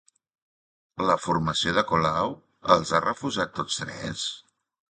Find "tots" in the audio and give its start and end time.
3.61-3.81